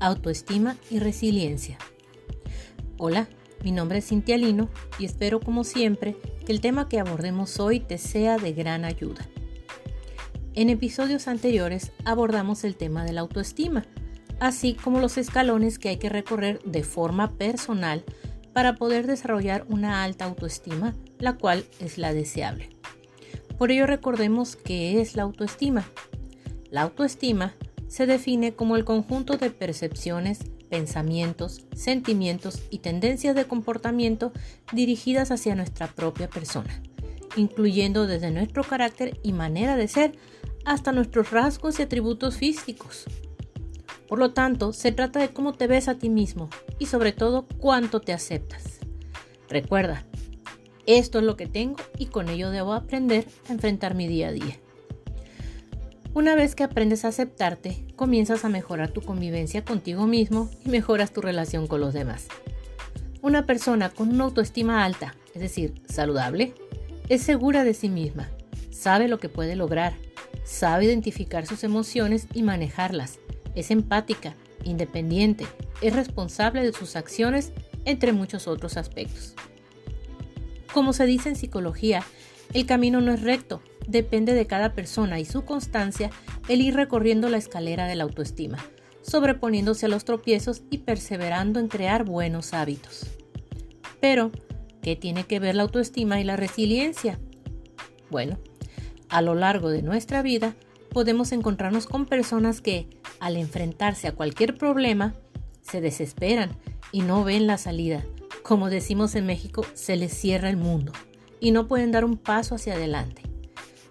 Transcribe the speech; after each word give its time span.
autoestima 0.00 0.76
y 0.90 0.98
resiliencia. 0.98 1.78
Hola, 2.98 3.28
mi 3.62 3.72
nombre 3.72 3.98
es 3.98 4.08
Cintia 4.08 4.36
Lino 4.36 4.68
y 4.98 5.04
espero 5.04 5.40
como 5.40 5.64
siempre 5.64 6.16
que 6.44 6.52
el 6.52 6.60
tema 6.60 6.88
que 6.88 7.00
abordemos 7.00 7.58
hoy 7.60 7.80
te 7.80 7.98
sea 7.98 8.38
de 8.38 8.52
gran 8.52 8.84
ayuda. 8.84 9.26
En 10.54 10.70
episodios 10.70 11.28
anteriores 11.28 11.92
abordamos 12.04 12.64
el 12.64 12.76
tema 12.76 13.04
de 13.04 13.12
la 13.12 13.20
autoestima, 13.20 13.84
así 14.40 14.74
como 14.74 15.00
los 15.00 15.18
escalones 15.18 15.78
que 15.78 15.90
hay 15.90 15.96
que 15.98 16.08
recorrer 16.08 16.62
de 16.64 16.82
forma 16.82 17.32
personal 17.32 18.04
para 18.52 18.76
poder 18.76 19.06
desarrollar 19.06 19.66
una 19.68 20.02
alta 20.02 20.24
autoestima, 20.24 20.94
la 21.18 21.36
cual 21.36 21.66
es 21.78 21.98
la 21.98 22.14
deseable. 22.14 22.70
Por 23.58 23.70
ello 23.70 23.86
recordemos 23.86 24.56
qué 24.56 25.00
es 25.00 25.16
la 25.16 25.24
autoestima. 25.24 25.84
La 26.70 26.82
autoestima 26.82 27.54
se 27.88 28.06
define 28.06 28.54
como 28.54 28.76
el 28.76 28.84
conjunto 28.84 29.36
de 29.36 29.50
percepciones, 29.50 30.40
pensamientos, 30.68 31.66
sentimientos 31.74 32.62
y 32.70 32.78
tendencias 32.78 33.34
de 33.34 33.46
comportamiento 33.46 34.32
dirigidas 34.72 35.30
hacia 35.30 35.54
nuestra 35.54 35.88
propia 35.88 36.28
persona, 36.28 36.82
incluyendo 37.36 38.06
desde 38.06 38.30
nuestro 38.30 38.64
carácter 38.64 39.18
y 39.22 39.32
manera 39.32 39.76
de 39.76 39.88
ser 39.88 40.18
hasta 40.64 40.92
nuestros 40.92 41.30
rasgos 41.30 41.78
y 41.78 41.82
atributos 41.82 42.36
físicos. 42.36 43.04
Por 44.08 44.18
lo 44.18 44.32
tanto, 44.32 44.72
se 44.72 44.92
trata 44.92 45.20
de 45.20 45.30
cómo 45.30 45.54
te 45.54 45.66
ves 45.66 45.88
a 45.88 45.96
ti 45.98 46.08
mismo 46.08 46.48
y 46.78 46.86
sobre 46.86 47.12
todo 47.12 47.46
cuánto 47.58 48.00
te 48.00 48.12
aceptas. 48.12 48.80
Recuerda, 49.48 50.04
esto 50.86 51.18
es 51.18 51.24
lo 51.24 51.36
que 51.36 51.46
tengo 51.46 51.76
y 51.98 52.06
con 52.06 52.28
ello 52.28 52.50
debo 52.50 52.72
aprender 52.72 53.26
a 53.48 53.52
enfrentar 53.52 53.94
mi 53.94 54.06
día 54.06 54.28
a 54.28 54.32
día. 54.32 54.58
Una 56.16 56.34
vez 56.34 56.54
que 56.54 56.64
aprendes 56.64 57.04
a 57.04 57.08
aceptarte, 57.08 57.84
comienzas 57.94 58.46
a 58.46 58.48
mejorar 58.48 58.88
tu 58.88 59.02
convivencia 59.02 59.66
contigo 59.66 60.06
mismo 60.06 60.48
y 60.64 60.70
mejoras 60.70 61.12
tu 61.12 61.20
relación 61.20 61.66
con 61.66 61.82
los 61.82 61.92
demás. 61.92 62.28
Una 63.20 63.44
persona 63.44 63.90
con 63.90 64.08
una 64.08 64.24
autoestima 64.24 64.82
alta, 64.86 65.14
es 65.34 65.42
decir, 65.42 65.74
saludable, 65.86 66.54
es 67.10 67.20
segura 67.20 67.64
de 67.64 67.74
sí 67.74 67.90
misma, 67.90 68.30
sabe 68.70 69.08
lo 69.08 69.18
que 69.18 69.28
puede 69.28 69.56
lograr, 69.56 69.92
sabe 70.42 70.86
identificar 70.86 71.44
sus 71.44 71.64
emociones 71.64 72.28
y 72.32 72.42
manejarlas, 72.42 73.18
es 73.54 73.70
empática, 73.70 74.32
independiente, 74.64 75.44
es 75.82 75.94
responsable 75.94 76.64
de 76.64 76.72
sus 76.72 76.96
acciones, 76.96 77.52
entre 77.84 78.14
muchos 78.14 78.48
otros 78.48 78.78
aspectos. 78.78 79.34
Como 80.72 80.94
se 80.94 81.04
dice 81.04 81.28
en 81.28 81.36
psicología, 81.36 82.02
el 82.52 82.66
camino 82.66 83.00
no 83.00 83.12
es 83.12 83.22
recto, 83.22 83.62
depende 83.86 84.34
de 84.34 84.46
cada 84.46 84.72
persona 84.72 85.20
y 85.20 85.24
su 85.24 85.44
constancia 85.44 86.10
el 86.48 86.60
ir 86.60 86.74
recorriendo 86.74 87.28
la 87.28 87.36
escalera 87.36 87.86
de 87.86 87.96
la 87.96 88.04
autoestima, 88.04 88.58
sobreponiéndose 89.02 89.86
a 89.86 89.88
los 89.88 90.04
tropiezos 90.04 90.62
y 90.70 90.78
perseverando 90.78 91.60
en 91.60 91.68
crear 91.68 92.04
buenos 92.04 92.54
hábitos. 92.54 93.06
Pero, 94.00 94.30
¿qué 94.82 94.96
tiene 94.96 95.24
que 95.24 95.40
ver 95.40 95.54
la 95.54 95.62
autoestima 95.62 96.20
y 96.20 96.24
la 96.24 96.36
resiliencia? 96.36 97.18
Bueno, 98.10 98.38
a 99.08 99.22
lo 99.22 99.34
largo 99.34 99.70
de 99.70 99.82
nuestra 99.82 100.22
vida 100.22 100.54
podemos 100.90 101.32
encontrarnos 101.32 101.86
con 101.86 102.06
personas 102.06 102.60
que, 102.60 102.88
al 103.20 103.36
enfrentarse 103.36 104.08
a 104.08 104.14
cualquier 104.14 104.56
problema, 104.56 105.14
se 105.62 105.80
desesperan 105.80 106.50
y 106.92 107.02
no 107.02 107.24
ven 107.24 107.46
la 107.46 107.58
salida. 107.58 108.04
Como 108.42 108.70
decimos 108.70 109.16
en 109.16 109.26
México, 109.26 109.66
se 109.74 109.96
les 109.96 110.12
cierra 110.12 110.48
el 110.48 110.56
mundo 110.56 110.92
y 111.40 111.50
no 111.50 111.68
pueden 111.68 111.92
dar 111.92 112.04
un 112.04 112.16
paso 112.16 112.54
hacia 112.54 112.74
adelante. 112.74 113.22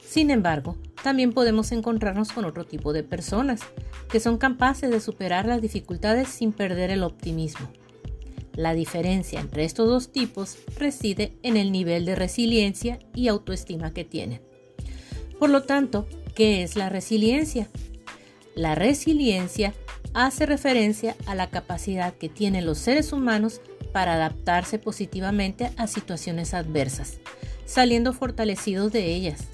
Sin 0.05 0.31
embargo, 0.31 0.77
también 1.03 1.33
podemos 1.33 1.71
encontrarnos 1.71 2.31
con 2.31 2.45
otro 2.45 2.65
tipo 2.65 2.93
de 2.93 3.03
personas 3.03 3.61
que 4.09 4.19
son 4.19 4.37
capaces 4.37 4.89
de 4.89 4.99
superar 4.99 5.45
las 5.45 5.61
dificultades 5.61 6.29
sin 6.29 6.51
perder 6.51 6.89
el 6.89 7.03
optimismo. 7.03 7.69
La 8.55 8.73
diferencia 8.73 9.41
entre 9.41 9.65
estos 9.65 9.87
dos 9.87 10.11
tipos 10.11 10.57
reside 10.77 11.37
en 11.43 11.57
el 11.57 11.71
nivel 11.71 12.05
de 12.05 12.15
resiliencia 12.15 12.99
y 13.13 13.27
autoestima 13.27 13.93
que 13.93 14.05
tienen. 14.05 14.41
Por 15.37 15.49
lo 15.49 15.63
tanto, 15.63 16.07
¿qué 16.33 16.63
es 16.63 16.75
la 16.75 16.89
resiliencia? 16.89 17.67
La 18.55 18.73
resiliencia 18.73 19.73
hace 20.13 20.45
referencia 20.45 21.17
a 21.25 21.35
la 21.35 21.49
capacidad 21.49 22.13
que 22.13 22.29
tienen 22.29 22.65
los 22.65 22.77
seres 22.77 23.11
humanos 23.11 23.59
para 23.95 24.15
adaptarse 24.15 24.77
positivamente 24.77 25.71
a 25.77 25.87
situaciones 25.87 26.53
adversas, 26.53 27.21
saliendo 27.63 28.11
fortalecidos 28.11 28.91
de 28.91 29.15
ellas. 29.15 29.47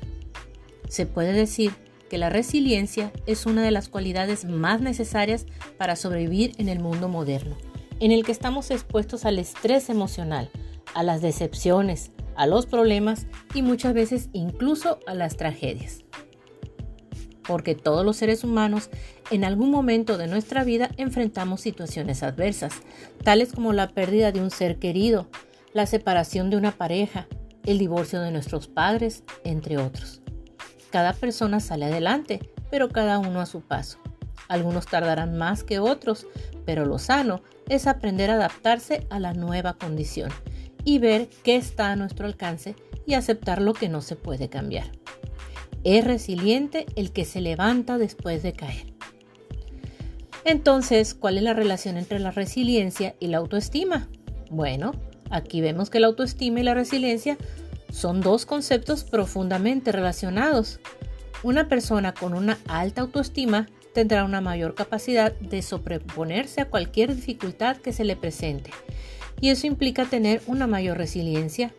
Se 0.89 1.05
puede 1.05 1.31
decir 1.31 1.73
que 2.09 2.17
la 2.17 2.31
resiliencia 2.31 3.11
es 3.27 3.45
una 3.45 3.61
de 3.61 3.69
las 3.69 3.87
cualidades 3.87 4.45
más 4.45 4.81
necesarias 4.81 5.45
para 5.77 5.95
sobrevivir 5.95 6.55
en 6.57 6.69
el 6.69 6.79
mundo 6.79 7.07
moderno, 7.07 7.55
en 7.99 8.11
el 8.11 8.25
que 8.25 8.31
estamos 8.31 8.71
expuestos 8.71 9.25
al 9.25 9.37
estrés 9.37 9.91
emocional, 9.91 10.49
a 10.95 11.03
las 11.03 11.21
decepciones, 11.21 12.09
a 12.35 12.47
los 12.47 12.65
problemas 12.65 13.27
y 13.53 13.61
muchas 13.61 13.93
veces 13.93 14.29
incluso 14.33 14.97
a 15.05 15.13
las 15.13 15.37
tragedias. 15.37 15.99
Porque 17.47 17.75
todos 17.75 18.05
los 18.05 18.17
seres 18.17 18.43
humanos 18.43 18.89
en 19.31 19.43
algún 19.43 19.71
momento 19.71 20.17
de 20.17 20.27
nuestra 20.27 20.63
vida 20.63 20.89
enfrentamos 20.97 21.61
situaciones 21.61 22.23
adversas, 22.23 22.73
tales 23.23 23.53
como 23.53 23.73
la 23.73 23.89
pérdida 23.89 24.31
de 24.31 24.41
un 24.41 24.51
ser 24.51 24.77
querido, 24.77 25.27
la 25.73 25.85
separación 25.85 26.49
de 26.49 26.57
una 26.57 26.71
pareja, 26.71 27.27
el 27.65 27.77
divorcio 27.77 28.21
de 28.21 28.31
nuestros 28.31 28.67
padres, 28.67 29.23
entre 29.43 29.77
otros. 29.77 30.21
Cada 30.91 31.13
persona 31.13 31.59
sale 31.59 31.85
adelante, 31.85 32.39
pero 32.69 32.89
cada 32.89 33.19
uno 33.19 33.39
a 33.39 33.45
su 33.45 33.61
paso. 33.61 33.97
Algunos 34.47 34.85
tardarán 34.85 35.37
más 35.37 35.63
que 35.63 35.79
otros, 35.79 36.27
pero 36.65 36.85
lo 36.85 36.99
sano 36.99 37.41
es 37.69 37.87
aprender 37.87 38.29
a 38.29 38.33
adaptarse 38.33 39.07
a 39.09 39.19
la 39.19 39.33
nueva 39.33 39.75
condición 39.75 40.29
y 40.83 40.99
ver 40.99 41.29
qué 41.43 41.55
está 41.55 41.91
a 41.91 41.95
nuestro 41.95 42.25
alcance 42.25 42.75
y 43.05 43.13
aceptar 43.13 43.61
lo 43.61 43.73
que 43.73 43.87
no 43.87 44.01
se 44.01 44.15
puede 44.15 44.49
cambiar. 44.49 44.91
Es 45.83 46.05
resiliente 46.05 46.85
el 46.95 47.11
que 47.11 47.25
se 47.25 47.41
levanta 47.41 47.97
después 47.97 48.43
de 48.43 48.53
caer. 48.53 48.93
Entonces, 50.45 51.13
¿cuál 51.13 51.37
es 51.37 51.43
la 51.43 51.53
relación 51.53 51.97
entre 51.97 52.19
la 52.19 52.31
resiliencia 52.31 53.15
y 53.19 53.27
la 53.27 53.37
autoestima? 53.37 54.07
Bueno, 54.49 54.93
aquí 55.29 55.61
vemos 55.61 55.89
que 55.89 55.99
la 55.99 56.07
autoestima 56.07 56.59
y 56.59 56.63
la 56.63 56.73
resiliencia 56.73 57.37
son 57.91 58.21
dos 58.21 58.45
conceptos 58.45 59.03
profundamente 59.03 59.91
relacionados. 59.91 60.79
Una 61.43 61.67
persona 61.67 62.13
con 62.13 62.33
una 62.33 62.57
alta 62.67 63.01
autoestima 63.01 63.67
tendrá 63.93 64.23
una 64.23 64.41
mayor 64.41 64.73
capacidad 64.75 65.33
de 65.33 65.61
sobreponerse 65.61 66.61
a 66.61 66.69
cualquier 66.69 67.15
dificultad 67.15 67.77
que 67.77 67.93
se 67.93 68.05
le 68.05 68.15
presente, 68.15 68.71
y 69.41 69.49
eso 69.49 69.67
implica 69.67 70.05
tener 70.05 70.41
una 70.47 70.67
mayor 70.67 70.97
resiliencia. 70.97 71.73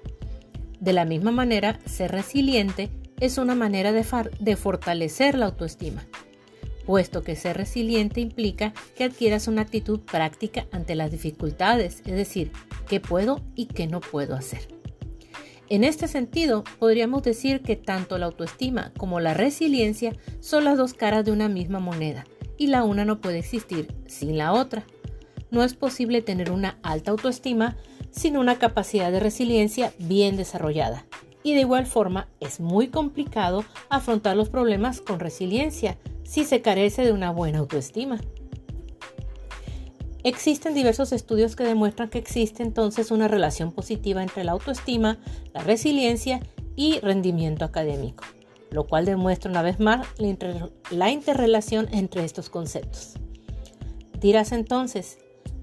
De 0.81 0.93
la 0.93 1.05
misma 1.05 1.31
manera, 1.31 1.79
ser 1.87 2.11
resiliente 2.11 2.91
es 3.23 3.39
una 3.39 3.55
manera 3.55 3.93
de, 3.93 4.57
fortalecer 4.57 5.39
la 5.39 5.47
autoestima, 5.47 6.05
puesto 6.85 7.23
que 7.23 7.37
ser 7.37 7.57
resiliente 7.57 8.21
implica 8.21 8.75
que 8.97 9.05
adquieras 9.05 9.47
una 9.47 9.63
actitud 9.63 10.01
práctica 10.01 10.67
ante 10.73 10.97
las 10.97 11.13
dificultades, 11.13 12.03
es 12.05 12.17
decir, 12.17 12.51
qué 12.89 12.99
puedo 12.99 13.41
y 13.55 13.67
qué 13.67 13.87
no 13.87 14.01
puedo 14.01 14.35
hacer. 14.35 14.67
En 15.69 15.85
este 15.85 16.09
sentido, 16.09 16.65
podríamos 16.81 17.23
decir 17.23 17.63
que 17.63 17.77
tanto 17.77 18.19
la 18.19 18.27
autoestima 18.27 18.93
como 18.99 19.21
la 19.21 19.35
resiliencia 19.35 20.17
son 20.41 20.65
las 20.65 20.77
dos 20.77 20.93
caras 20.93 21.25
de 21.25 21.31
una 21.31 21.49
misma 21.49 21.79
moneda, 21.79 22.25
y 22.59 22.67
la 22.67 22.83
una 22.83 23.05
no 23.05 23.21
puede 23.21 23.39
existir 23.39 23.95
sin 24.09 24.37
la 24.37 24.53
otra. 24.53 24.85
No 25.53 25.63
es 25.63 25.75
posible 25.75 26.23
tener 26.23 26.51
una 26.51 26.81
alta 26.83 27.13
autoestima 27.13 27.77
sin 28.11 28.37
una 28.37 28.59
capacidad 28.59 29.13
de 29.13 29.21
resiliencia 29.21 29.93
bien 30.01 30.37
desarrollada. 30.37 31.07
Y 31.43 31.55
de 31.55 31.61
igual 31.61 31.87
forma, 31.87 32.29
es 32.41 32.61
muy 32.61 32.89
complicado 32.89 33.65
afrontar 33.89 34.37
los 34.37 34.49
problemas 34.49 35.01
con 35.01 35.19
resiliencia 35.21 35.99
si 36.23 36.45
se 36.45 36.63
carece 36.63 37.05
de 37.05 37.13
una 37.13 37.31
buena 37.31 37.59
autoestima. 37.59 38.21
Existen 40.25 40.73
diversos 40.75 41.11
estudios 41.13 41.57
que 41.57 41.65
demuestran 41.65 42.09
que 42.09 42.19
existe 42.19 42.63
entonces 42.63 43.11
una 43.11 43.27
relación 43.27 43.73
positiva 43.73 44.23
entre 44.23 44.45
la 44.45 44.53
autoestima, 44.53 45.19
la 45.53 45.65
resiliencia 45.65 46.41
y 46.77 47.01
rendimiento 47.01 47.65
académico, 47.65 48.25
lo 48.71 48.87
cual 48.87 49.05
demuestra 49.05 49.51
una 49.51 49.63
vez 49.63 49.81
más 49.81 50.07
la, 50.91 51.11
interrelación 51.11 51.89
entre 51.93 52.25
estos 52.25 52.51
conceptos. 52.51 53.15
Dirás 54.21 54.53
entonces, 54.53 55.19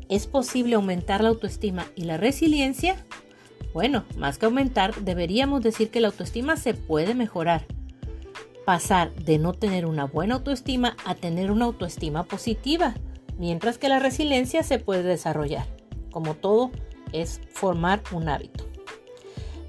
¿es 0.09 0.27
posible 0.27 0.75
aumentar 0.75 1.23
la 1.23 1.29
autoestima 1.29 1.85
y 1.95 2.03
la 2.03 2.17
resiliencia? 2.17 2.97
Bueno, 3.73 4.03
más 4.17 4.37
que 4.37 4.45
aumentar, 4.45 4.95
deberíamos 5.03 5.61
decir 5.61 5.91
que 5.91 5.99
la 5.99 6.07
autoestima 6.07 6.57
se 6.57 6.73
puede 6.73 7.13
mejorar. 7.13 7.65
Pasar 8.65 9.13
de 9.13 9.37
no 9.37 9.53
tener 9.53 9.85
una 9.85 10.05
buena 10.05 10.35
autoestima 10.35 10.95
a 11.05 11.15
tener 11.15 11.51
una 11.51 11.65
autoestima 11.65 12.23
positiva 12.23 12.95
mientras 13.37 13.77
que 13.77 13.89
la 13.89 13.99
resiliencia 13.99 14.63
se 14.63 14.79
puede 14.79 15.03
desarrollar. 15.03 15.65
Como 16.11 16.33
todo, 16.33 16.71
es 17.13 17.41
formar 17.51 18.01
un 18.11 18.27
hábito. 18.27 18.65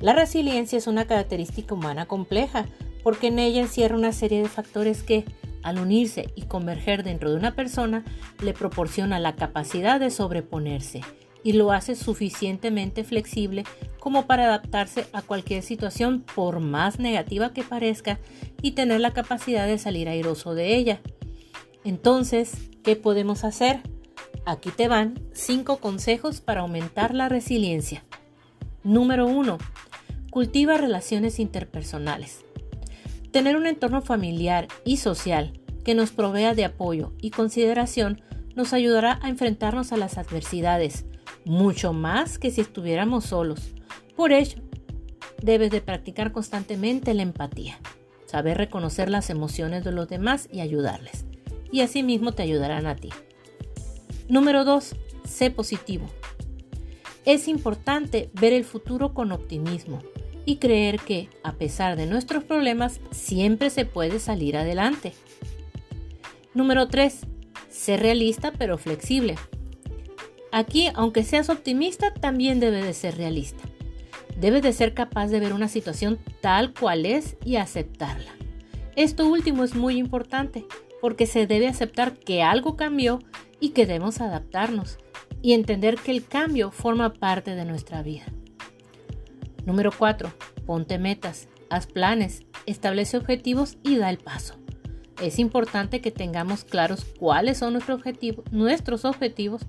La 0.00 0.14
resiliencia 0.14 0.79
es 0.79 0.87
una 0.87 1.06
característica 1.06 1.75
humana 1.75 2.06
compleja 2.06 2.67
porque 3.02 3.29
en 3.29 3.38
ella 3.38 3.61
encierra 3.61 3.97
una 3.97 4.12
serie 4.12 4.43
de 4.43 4.49
factores 4.49 5.02
que, 5.02 5.25
al 5.62 5.79
unirse 5.79 6.32
y 6.35 6.43
converger 6.43 7.02
dentro 7.02 7.31
de 7.31 7.37
una 7.37 7.55
persona, 7.55 8.05
le 8.43 8.55
proporciona 8.55 9.20
la 9.20 9.37
capacidad 9.37 10.00
de 10.00 10.11
sobreponerse 10.11 11.02
y 11.42 11.52
lo 11.52 11.72
hace 11.72 11.94
suficientemente 11.94 13.04
flexible 13.04 13.64
como 13.98 14.26
para 14.26 14.44
adaptarse 14.44 15.06
a 15.12 15.22
cualquier 15.22 15.62
situación 15.62 16.25
por 16.34 16.60
más 16.60 16.98
negativa 16.98 17.52
que 17.52 17.62
parezca 17.62 18.19
y 18.62 18.72
tener 18.72 19.00
la 19.00 19.12
capacidad 19.12 19.66
de 19.66 19.78
salir 19.78 20.08
airoso 20.08 20.54
de 20.54 20.76
ella. 20.76 21.00
Entonces, 21.84 22.52
¿qué 22.82 22.96
podemos 22.96 23.44
hacer? 23.44 23.81
Aquí 24.46 24.70
te 24.70 24.88
van 24.88 25.20
5 25.32 25.78
consejos 25.78 26.40
para 26.40 26.62
aumentar 26.62 27.14
la 27.14 27.28
resiliencia. 27.28 28.04
Número 28.82 29.26
1. 29.26 29.58
Cultiva 30.31 30.76
relaciones 30.78 31.38
interpersonales. 31.38 32.44
Tener 33.32 33.56
un 33.56 33.66
entorno 33.66 34.02
familiar 34.02 34.69
y 34.84 34.96
social 34.96 35.60
que 35.84 35.94
nos 35.94 36.10
provea 36.10 36.54
de 36.54 36.64
apoyo 36.64 37.12
y 37.20 37.31
consideración 37.31 38.22
nos 38.54 38.72
ayudará 38.72 39.19
a 39.22 39.28
enfrentarnos 39.28 39.92
a 39.92 39.96
las 39.96 40.19
adversidades, 40.19 41.04
mucho 41.44 41.92
más 41.92 42.38
que 42.38 42.50
si 42.50 42.60
estuviéramos 42.60 43.25
solos. 43.25 43.70
Por 44.16 44.32
ello, 44.32 44.60
debes 45.42 45.70
de 45.70 45.81
practicar 45.81 46.32
constantemente 46.32 47.14
la 47.14 47.22
empatía, 47.22 47.78
saber 48.26 48.58
reconocer 48.58 49.08
las 49.10 49.31
emociones 49.31 49.84
de 49.84 49.92
los 49.92 50.08
demás 50.08 50.48
y 50.52 50.60
ayudarles. 50.60 51.25
Y 51.72 51.81
asimismo 51.81 52.32
te 52.32 52.42
ayudarán 52.42 52.87
a 52.87 52.96
ti. 52.96 53.10
Número 54.28 54.64
2. 54.64 54.94
Sé 55.25 55.50
positivo. 55.50 56.06
Es 57.25 57.48
importante 57.48 58.31
ver 58.32 58.52
el 58.52 58.64
futuro 58.64 59.14
con 59.14 59.32
optimismo 59.32 60.00
y 60.44 60.56
creer 60.56 61.00
que, 61.00 61.28
a 61.42 61.52
pesar 61.52 61.96
de 61.96 62.06
nuestros 62.06 62.44
problemas, 62.44 63.00
siempre 63.10 63.70
se 63.70 63.84
puede 63.84 64.19
salir 64.19 64.56
adelante. 64.56 65.12
Número 66.54 66.88
3. 66.88 67.20
Ser 67.69 68.00
realista 68.00 68.52
pero 68.52 68.78
flexible. 68.78 69.37
Aquí, 70.52 70.88
aunque 70.94 71.23
seas 71.23 71.49
optimista, 71.49 72.12
también 72.12 72.61
debes 72.61 72.85
de 72.85 72.94
ser 72.94 73.17
realista. 73.17 73.62
Debes 74.37 74.62
de 74.62 74.73
ser 74.73 74.94
capaz 74.94 75.29
de 75.29 75.41
ver 75.41 75.52
una 75.52 75.69
situación 75.69 76.19
tal 76.41 76.73
cual 76.73 77.06
es 77.06 77.37
y 77.44 77.56
aceptarla. 77.56 78.32
Esto 78.97 79.29
último 79.29 79.64
es 79.64 79.75
muy 79.75 79.97
importante 79.97 80.64
porque 81.00 81.26
se 81.26 81.47
debe 81.47 81.69
aceptar 81.69 82.14
que 82.14 82.43
algo 82.43 82.76
cambió 82.76 83.20
y 83.61 83.70
que 83.70 83.87
debemos 83.87 84.20
adaptarnos 84.20 84.99
y 85.43 85.52
entender 85.52 85.97
que 85.97 86.11
el 86.11 86.26
cambio 86.26 86.70
forma 86.70 87.12
parte 87.14 87.55
de 87.55 87.64
nuestra 87.64 88.02
vida. 88.02 88.25
Número 89.64 89.91
4. 89.97 90.32
Ponte 90.67 90.99
metas, 90.99 91.49
haz 91.69 91.87
planes, 91.87 92.43
establece 92.67 93.17
objetivos 93.17 93.79
y 93.82 93.97
da 93.97 94.11
el 94.11 94.19
paso. 94.19 94.56
Es 95.20 95.38
importante 95.38 96.00
que 96.00 96.11
tengamos 96.11 96.64
claros 96.64 97.05
cuáles 97.05 97.58
son 97.58 97.75
nuestros 97.75 99.05
objetivos, 99.05 99.67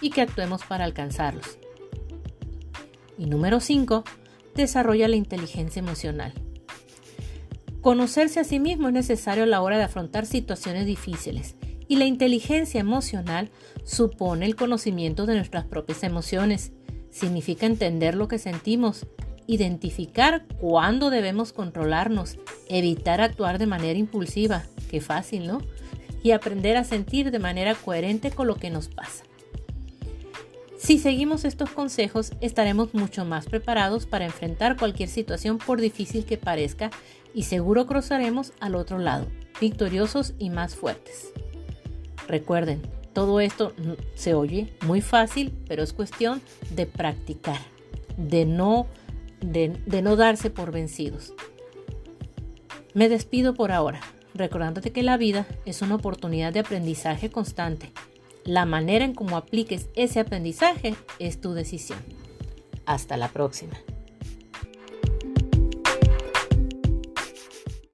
y 0.00 0.10
que 0.10 0.22
actuemos 0.22 0.64
para 0.64 0.84
alcanzarlos. 0.84 1.58
Y 3.18 3.26
número 3.26 3.60
5. 3.60 4.04
Desarrolla 4.54 5.08
la 5.08 5.16
inteligencia 5.16 5.80
emocional. 5.80 6.32
Conocerse 7.80 8.40
a 8.40 8.44
sí 8.44 8.58
mismo 8.58 8.88
es 8.88 8.94
necesario 8.94 9.44
a 9.44 9.46
la 9.46 9.60
hora 9.60 9.76
de 9.76 9.84
afrontar 9.84 10.26
situaciones 10.26 10.86
difíciles 10.86 11.54
y 11.86 11.96
la 11.96 12.06
inteligencia 12.06 12.80
emocional 12.80 13.50
supone 13.84 14.46
el 14.46 14.56
conocimiento 14.56 15.26
de 15.26 15.34
nuestras 15.34 15.64
propias 15.64 16.02
emociones. 16.02 16.72
Significa 17.10 17.66
entender 17.66 18.14
lo 18.14 18.28
que 18.28 18.38
sentimos, 18.38 19.06
identificar 19.48 20.44
cuándo 20.60 21.10
debemos 21.10 21.52
controlarnos, 21.52 22.38
evitar 22.68 23.20
actuar 23.20 23.58
de 23.58 23.66
manera 23.66 23.98
impulsiva, 23.98 24.62
qué 24.90 25.00
fácil, 25.00 25.46
¿no? 25.46 25.62
Y 26.22 26.32
aprender 26.32 26.76
a 26.76 26.84
sentir 26.84 27.30
de 27.30 27.38
manera 27.38 27.74
coherente 27.74 28.30
con 28.30 28.46
lo 28.46 28.56
que 28.56 28.70
nos 28.70 28.88
pasa. 28.88 29.24
Si 30.78 30.98
seguimos 30.98 31.44
estos 31.44 31.70
consejos, 31.70 32.32
estaremos 32.40 32.94
mucho 32.94 33.24
más 33.24 33.46
preparados 33.46 34.06
para 34.06 34.26
enfrentar 34.26 34.76
cualquier 34.76 35.08
situación 35.08 35.58
por 35.58 35.80
difícil 35.80 36.24
que 36.24 36.36
parezca 36.36 36.90
y 37.34 37.44
seguro 37.44 37.86
cruzaremos 37.86 38.52
al 38.60 38.74
otro 38.74 38.98
lado, 38.98 39.26
victoriosos 39.60 40.34
y 40.38 40.50
más 40.50 40.76
fuertes. 40.76 41.32
Recuerden, 42.28 42.82
todo 43.14 43.40
esto 43.40 43.72
se 44.14 44.34
oye 44.34 44.72
muy 44.86 45.00
fácil, 45.00 45.52
pero 45.66 45.82
es 45.82 45.94
cuestión 45.94 46.42
de 46.70 46.84
practicar, 46.84 47.58
de 48.18 48.44
no, 48.44 48.86
de, 49.40 50.02
no 50.02 50.16
darse 50.16 50.50
por 50.50 50.72
vencidos. 50.72 51.32
Me 52.94 53.08
despido 53.08 53.54
por 53.54 53.72
ahora, 53.72 54.00
recordándote 54.34 54.92
que 54.92 55.02
la 55.02 55.16
vida 55.16 55.46
es 55.64 55.82
una 55.82 55.96
oportunidad 55.96 56.52
de 56.52 56.60
aprendizaje 56.60 57.30
constante 57.30 57.92
la 58.48 58.64
manera 58.64 59.04
en 59.04 59.14
cómo 59.14 59.36
apliques 59.36 59.90
ese 59.94 60.20
aprendizaje 60.20 60.94
es 61.18 61.38
tu 61.38 61.52
decisión. 61.52 61.98
Hasta 62.86 63.18
la 63.18 63.28
próxima. 63.28 63.74